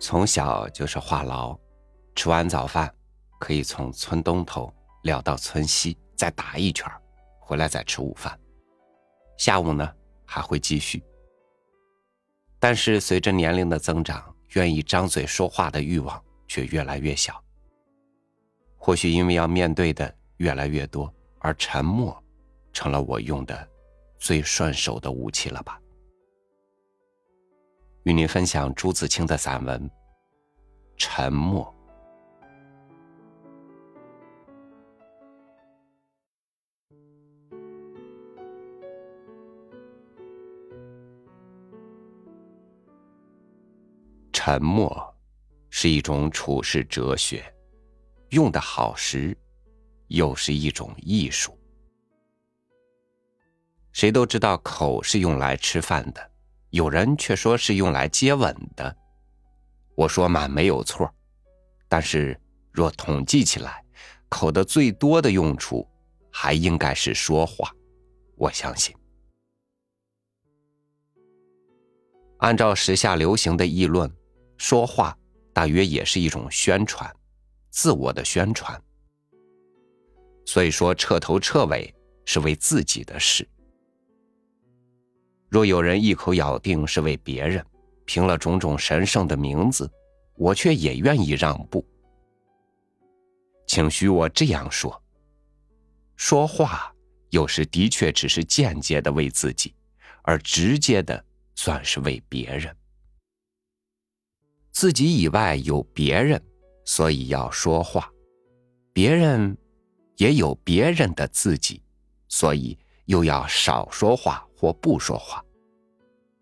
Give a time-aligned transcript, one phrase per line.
[0.00, 1.58] 从小就是话痨，
[2.14, 2.92] 吃完早饭
[3.40, 4.72] 可以从村东头
[5.02, 6.90] 聊到村西，再打一圈，
[7.40, 8.38] 回来再吃午饭。
[9.36, 9.92] 下午呢
[10.24, 11.02] 还会继续。
[12.60, 17.42] 但是随着年龄的增长，愿意张嘴说话的欲望却越来越小。
[18.76, 22.16] 或许因为要面对的越来越多，而沉默
[22.72, 23.68] 成了我用的
[24.18, 25.80] 最顺手的武器了吧。
[28.04, 29.80] 与您分享朱自清的散文
[30.96, 31.64] 《沉默》。
[44.32, 45.14] 沉默
[45.68, 47.44] 是一种处世哲学，
[48.30, 49.36] 用的好时，
[50.06, 51.58] 又是一种艺术。
[53.92, 56.30] 谁都知道，口是用来吃饭的。
[56.70, 58.94] 有人却说是用来接吻的，
[59.94, 61.10] 我说满没有错，
[61.88, 62.38] 但是
[62.70, 63.84] 若统计起来，
[64.28, 65.88] 口的最多的用处
[66.30, 67.72] 还应该是说话。
[68.36, 68.94] 我相信，
[72.38, 74.08] 按照时下流行的议论，
[74.58, 75.16] 说话
[75.52, 77.10] 大约也是一种宣传，
[77.70, 78.80] 自我的宣传。
[80.44, 81.92] 所以说，彻头彻尾
[82.24, 83.48] 是为自己的事。
[85.48, 87.64] 若有人一口咬定是为别人，
[88.04, 89.90] 凭了种种神圣的名字，
[90.34, 91.84] 我却也愿意让步。
[93.66, 95.02] 请许我这样说：
[96.16, 96.92] 说话
[97.30, 99.74] 有时的确只是间接的为自己，
[100.22, 101.22] 而直接的
[101.54, 102.74] 算是为别人。
[104.70, 106.42] 自己以外有别人，
[106.84, 108.02] 所以要说话；
[108.92, 109.56] 别人
[110.16, 111.82] 也有别人的自己，
[112.28, 114.47] 所以又要少说话。
[114.58, 115.40] 或不说话，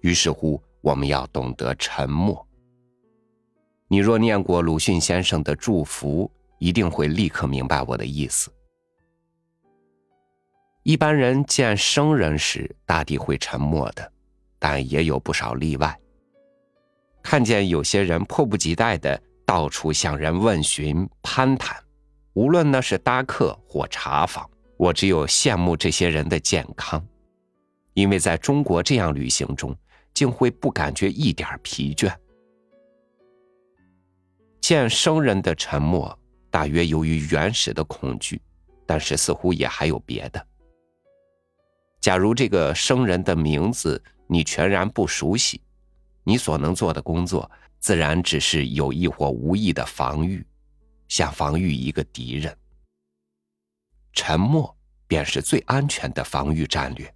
[0.00, 2.42] 于是乎，我们要懂得沉默。
[3.86, 8.50] 你若念过鲁迅先生的祝福，一定会立刻明白我的意思。
[10.84, 14.10] 一般人见生人时，大抵会沉默的，
[14.58, 15.94] 但也有不少例外。
[17.22, 21.76] 看见有些人迫不及待的到处向人问询、攀谈，
[22.32, 27.06] 无论那是搭客或茶访，我只有羡慕这些人的健康。
[27.98, 29.76] 因为在中国这样旅行中，
[30.14, 32.14] 竟会不感觉一点疲倦。
[34.60, 36.16] 见生人的沉默，
[36.48, 38.40] 大约由于原始的恐惧，
[38.86, 40.46] 但是似乎也还有别的。
[41.98, 45.60] 假如这个生人的名字你全然不熟悉，
[46.22, 50.46] 你所能做的工作，自然只是有意或无意的防御，
[51.08, 52.56] 像防御一个敌人。
[54.12, 54.72] 沉默
[55.08, 57.12] 便是最安全的防御战略。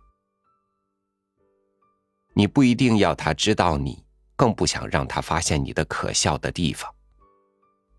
[2.34, 4.04] 你不一定要他知道你，
[4.36, 6.92] 更不想让他发现你的可笑的地方。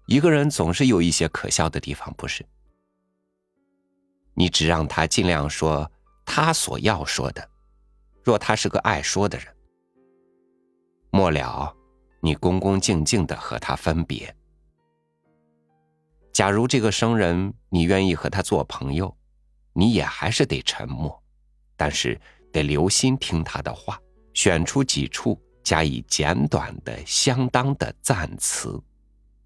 [0.07, 2.45] 一个人总是有一些可笑的地方，不是？
[4.33, 5.89] 你只让他尽量说
[6.25, 7.49] 他所要说的。
[8.23, 9.47] 若他是个爱说的人，
[11.11, 11.75] 末了，
[12.21, 14.33] 你恭恭敬敬的和他分别。
[16.31, 19.15] 假如这个生人你愿意和他做朋友，
[19.73, 21.21] 你也还是得沉默，
[21.77, 22.19] 但是
[22.51, 23.99] 得留心听他的话。
[24.33, 28.81] 选出几处加以简短的、相当的赞词，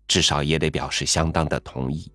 [0.08, 2.12] 至少也得表示相当的同意。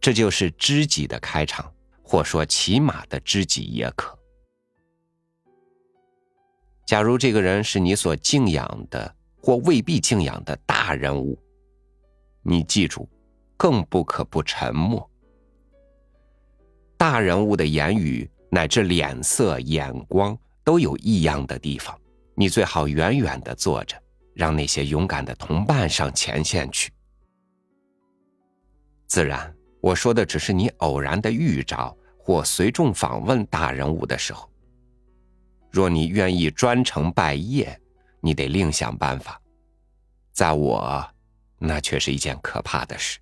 [0.00, 1.72] 这就是知己的开场，
[2.02, 4.16] 或说起码的知己也可。
[6.86, 11.36] 假如这个人是你所敬仰的，或未必敬仰的大人物，
[12.42, 13.08] 你记住，
[13.56, 15.08] 更不可不沉默。
[16.96, 20.38] 大人物的言语乃至脸色、眼光。
[20.66, 21.96] 都有异样的地方，
[22.34, 23.96] 你最好远远的坐着，
[24.34, 26.92] 让那些勇敢的同伴上前线去。
[29.06, 34.50] 自然，我说的只是你偶然的遇着或随众访问大人物的时候。
[35.70, 37.72] 若你愿意专程拜谒，
[38.20, 39.40] 你得另想办法。
[40.32, 41.08] 在我，
[41.60, 43.20] 那却是一件可怕的事。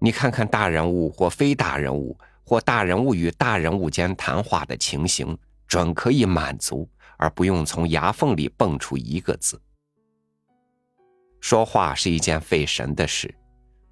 [0.00, 2.18] 你看看大人物或非大人物。
[2.50, 5.38] 或大人物与大人物间谈话的情形，
[5.68, 9.62] 准可以满足，而不用从牙缝里蹦出一个字。
[11.40, 13.32] 说话是一件费神的事，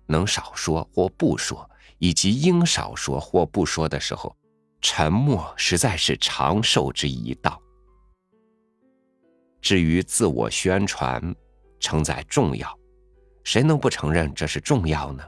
[0.07, 4.37] 能少说或不说，以及应少说或不说的时候，
[4.81, 7.63] 沉默实在是长寿之一道。
[9.61, 11.33] 至于自我宣传，
[11.79, 12.77] 承载重要，
[13.45, 15.23] 谁能不承认这是重要呢？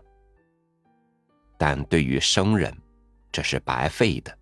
[1.56, 2.76] 但对于生人，
[3.32, 4.36] 这是白费的，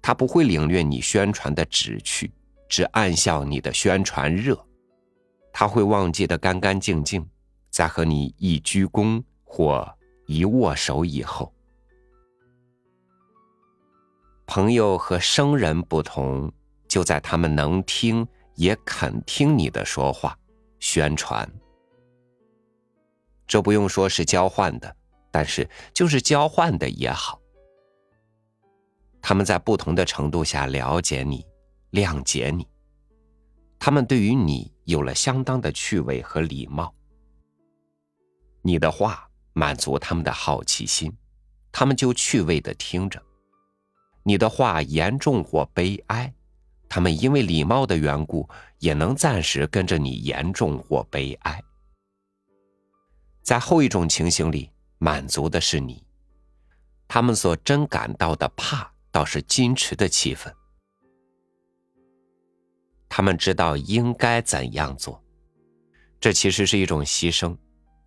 [0.00, 2.32] 他不会领略你宣传的旨趣，
[2.68, 4.58] 只暗笑你的宣传热。
[5.52, 7.28] 他会忘记的干干净净，
[7.68, 9.86] 在和你一鞠躬或
[10.26, 11.52] 一握手以后。
[14.46, 16.50] 朋友和生人不同，
[16.88, 20.38] 就在他们能听也肯听你的说话、
[20.78, 21.46] 宣传。
[23.46, 24.96] 这不用说是交换的，
[25.30, 27.41] 但是就是交换的也好。
[29.22, 31.46] 他们在不同的程度下了解你、
[31.92, 32.66] 谅解你。
[33.78, 36.92] 他们对于你有了相当的趣味和礼貌。
[38.60, 41.16] 你的话满足他们的好奇心，
[41.70, 43.22] 他们就趣味的听着。
[44.24, 46.32] 你的话严重或悲哀，
[46.88, 48.48] 他们因为礼貌的缘故，
[48.78, 51.62] 也能暂时跟着你严重或悲哀。
[53.42, 56.04] 在后一种情形里，满足的是你，
[57.08, 60.52] 他们所真感到的怕，倒是矜持的气氛。
[63.08, 65.22] 他们知道应该怎样做，
[66.18, 67.56] 这其实是一种牺牲，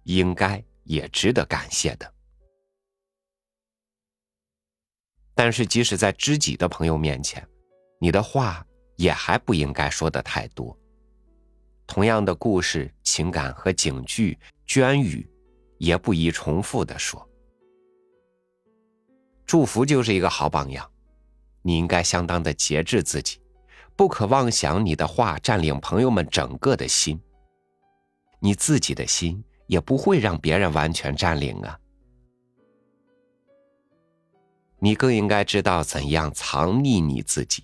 [0.04, 2.12] 应该也值得感谢的。
[5.36, 7.48] 但是，即使在知己的朋友面前，
[8.00, 8.66] 你的话
[8.96, 10.76] 也还不应该说的太多。
[11.86, 15.30] 同样的故事、情感和警句、捐语，
[15.78, 17.30] 也不宜重复的说。
[19.46, 20.92] 祝福就是一个好榜样，
[21.68, 23.40] 你应该相当的节制自己，
[23.96, 27.20] 不可妄想你的话占领朋友们整个的心。
[28.40, 31.80] 你自己的心也不会让别人完全占领啊。
[34.78, 37.64] 你更应该知道怎样藏匿你自己，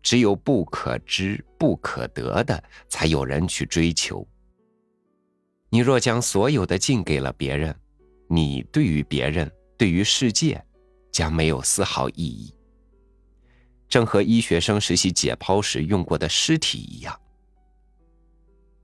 [0.00, 4.24] 只有不可知、不可得的，才有人去追求。
[5.68, 7.74] 你若将所有的尽给了别人，
[8.28, 10.64] 你对于别人、对于世界，
[11.10, 12.55] 将没有丝毫意义。
[13.88, 17.20] 正和医学生实习解剖时用过的尸体一样，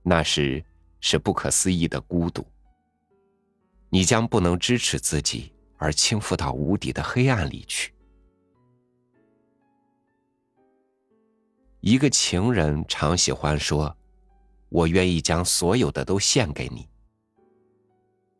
[0.01, 0.63] 那时
[0.99, 2.45] 是不可思议的孤独。
[3.89, 5.51] 你将不能支持自己。
[5.83, 7.93] 而倾覆到无底的黑暗里去。
[11.81, 13.93] 一个情人常喜欢说
[14.69, 16.87] ：“我愿意将所有的都献给你。”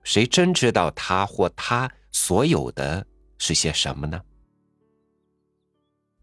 [0.03, 3.05] 谁真知道他或他所有的
[3.37, 4.21] 是些什么呢？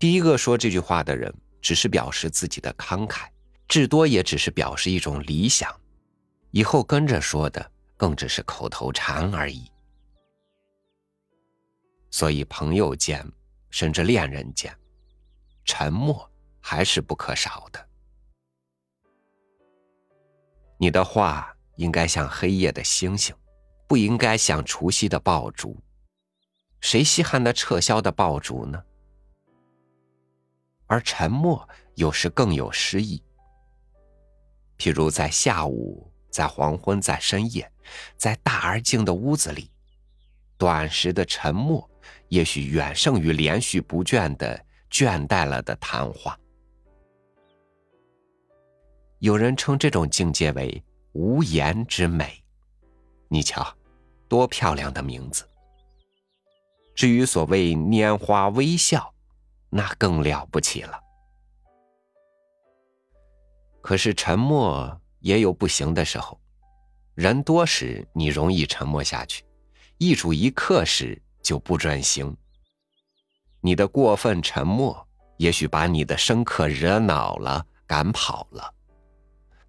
[0.00, 1.30] 第一个说这句话的人，
[1.60, 3.28] 只是表示自己的慷慨，
[3.68, 5.70] 至多也只是表示一种理想。
[6.52, 9.70] 以后跟着说的，更只是口头禅而已。
[12.10, 13.30] 所以，朋友间，
[13.68, 14.74] 甚至恋人间，
[15.66, 16.28] 沉默
[16.60, 17.86] 还是不可少的。
[20.78, 23.36] 你的话应该像黑夜的星星，
[23.86, 25.76] 不应该像除夕的爆竹。
[26.80, 28.82] 谁稀罕那撤销的爆竹呢？
[30.90, 33.22] 而沉默有时更有诗意。
[34.76, 37.70] 譬如在下午，在黄昏，在深夜，
[38.16, 39.70] 在大而静的屋子里，
[40.58, 41.88] 短时的沉默。
[42.28, 46.36] 也许远胜于连续不倦的倦怠了的谈话。
[49.18, 50.82] 有人称这种境界为
[51.12, 52.42] 无言之美。
[53.28, 53.76] 你瞧，
[54.28, 55.48] 多漂亮的名字！
[56.94, 59.12] 至于所谓拈花微笑，
[59.70, 61.00] 那更了不起了。
[63.80, 66.38] 可是沉默也有不行的时候，
[67.14, 69.44] 人多时你容易沉默下去，
[69.98, 71.20] 一主一客时。
[71.42, 72.36] 就不准行。
[73.62, 75.08] 你的过分沉默，
[75.38, 78.74] 也许把你的生客惹恼了，赶跑了。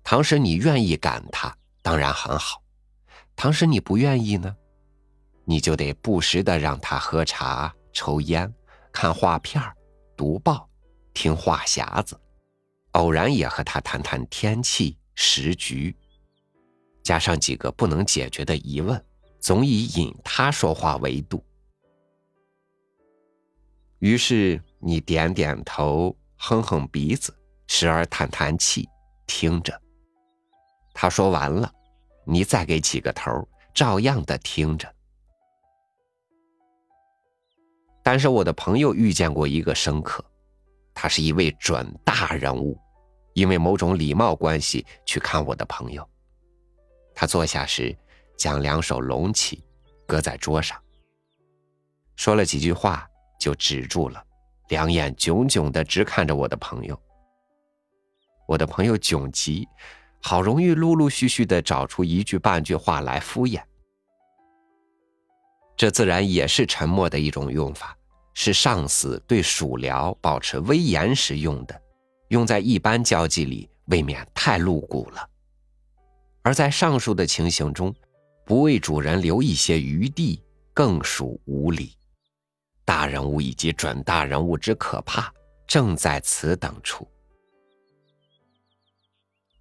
[0.04, 2.62] 倘使你愿意赶他，当然很好；
[3.38, 4.54] 倘使你不愿意呢，
[5.46, 8.54] 你就得不时的让他喝茶、抽烟、
[8.92, 9.74] 看画片儿、
[10.22, 10.70] 读报、
[11.16, 12.16] 听话匣子，
[12.92, 15.96] 偶然也和他谈谈天气、时局，
[17.02, 19.04] 加上几个不能解决的疑问，
[19.40, 21.44] 总以引他说话为度。
[23.98, 27.36] 于是你点点头，哼哼鼻子，
[27.66, 28.88] 时而叹叹气，
[29.26, 29.82] 听着。
[30.94, 31.74] 他说完了，
[32.28, 34.88] 你再给起个头，照样的听着。
[38.04, 40.24] 但是我的朋友遇见过一个生客，
[40.94, 42.80] 他是一位准大人物，
[43.34, 46.08] 因为某种礼貌关系去看我的朋友。
[47.14, 47.96] 他坐下时，
[48.38, 49.64] 将两手拢起，
[50.08, 50.82] 搁在桌上，
[52.16, 53.08] 说了几句话。
[53.42, 54.24] 就止住了，
[54.68, 56.96] 两眼炯炯的直看着我的朋友。
[58.48, 59.68] 我的朋友窘极，
[60.22, 63.60] 好容易陆陆续续的找出一句半句话来敷衍。
[65.82, 67.98] 这自然也是沉默的一种用法，
[68.36, 71.82] 是上司对属僚保持威严时用的，
[72.28, 75.28] 用在一般交际里未免太露骨了。
[76.44, 77.92] 而在上述的情形中，
[78.46, 80.40] 不为主人留一些余地，
[80.72, 81.98] 更属无礼。
[82.86, 85.34] 大人物以及准大人物之可怕，
[85.66, 87.08] 正在此等处。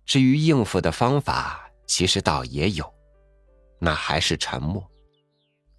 [0.04, 2.84] 至于应付的方法，其实倒也有，
[3.78, 4.86] 那还是沉默，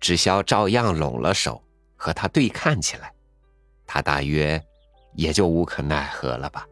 [0.01, 1.63] 只消照样拢了手
[1.95, 3.13] 和他对看起来，
[3.85, 4.61] 他大约
[5.13, 6.67] 也就无可奈何了吧。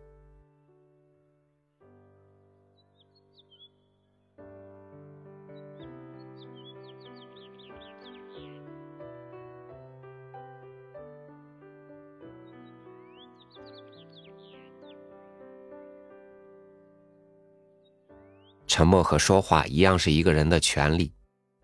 [18.65, 21.13] 沉默和说话一样是一个人的权利，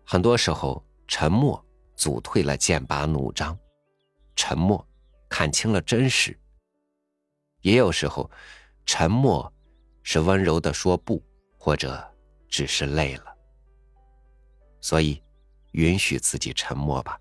[0.04, 3.58] 很多时候沉默阻退了剑拔弩张，
[4.34, 4.86] 沉默
[5.28, 6.38] 看清了真实。
[7.62, 8.30] 也有时候，
[8.84, 9.52] 沉默
[10.02, 11.22] 是温柔的说不，
[11.58, 12.02] 或者
[12.48, 13.24] 只是累了。
[14.80, 15.20] 所以，
[15.72, 17.18] 允许自己沉默吧。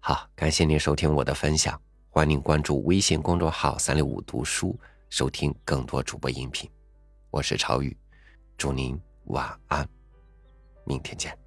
[0.00, 4.78] 好，感谢您收听我的分享，欢迎关注微信公众号“三六五读书”，
[5.10, 6.70] 收听更多主播音频。
[7.30, 7.96] 我是朝雨。
[8.56, 9.86] 祝您晚安，
[10.86, 11.41] 明天见。